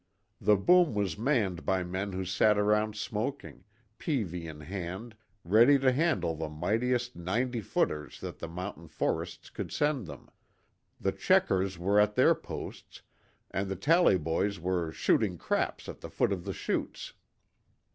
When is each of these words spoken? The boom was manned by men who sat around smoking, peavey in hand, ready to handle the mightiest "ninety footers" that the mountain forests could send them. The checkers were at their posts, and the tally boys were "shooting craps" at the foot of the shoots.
The 0.41 0.55
boom 0.55 0.95
was 0.95 1.15
manned 1.15 1.63
by 1.63 1.83
men 1.83 2.11
who 2.13 2.25
sat 2.25 2.57
around 2.57 2.95
smoking, 2.95 3.65
peavey 3.99 4.47
in 4.47 4.61
hand, 4.61 5.15
ready 5.43 5.77
to 5.77 5.91
handle 5.91 6.33
the 6.33 6.49
mightiest 6.49 7.15
"ninety 7.15 7.61
footers" 7.61 8.19
that 8.21 8.39
the 8.39 8.47
mountain 8.47 8.87
forests 8.87 9.51
could 9.51 9.71
send 9.71 10.07
them. 10.07 10.31
The 10.99 11.11
checkers 11.11 11.77
were 11.77 11.99
at 11.99 12.15
their 12.15 12.33
posts, 12.33 13.03
and 13.51 13.69
the 13.69 13.75
tally 13.75 14.17
boys 14.17 14.59
were 14.59 14.91
"shooting 14.91 15.37
craps" 15.37 15.87
at 15.87 16.01
the 16.01 16.09
foot 16.09 16.33
of 16.33 16.45
the 16.45 16.53
shoots. 16.53 17.13